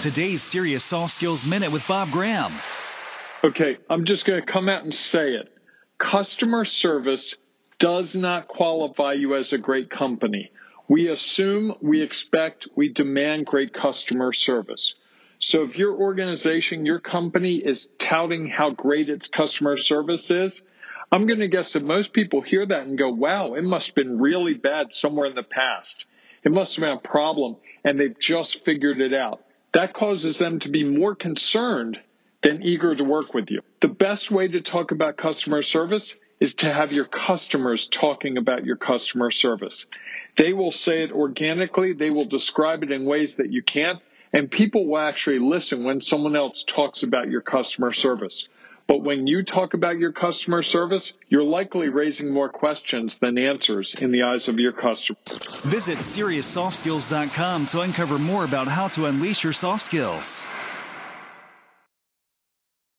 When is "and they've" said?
27.84-28.18